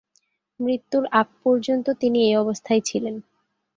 [0.59, 3.15] মৃত্যুর আগ পর্যন্ত তিনি এই অবস্থায় ছিলেন।